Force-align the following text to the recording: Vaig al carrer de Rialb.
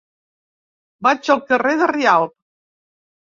Vaig 1.07 1.29
al 1.35 1.43
carrer 1.51 1.75
de 1.81 1.91
Rialb. 1.93 2.35